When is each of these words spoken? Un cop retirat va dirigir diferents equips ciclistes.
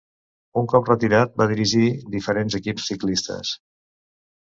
Un 0.61 0.69
cop 0.71 0.89
retirat 0.91 1.37
va 1.43 1.47
dirigir 1.53 1.85
diferents 2.17 2.61
equips 2.63 2.91
ciclistes. 2.93 3.57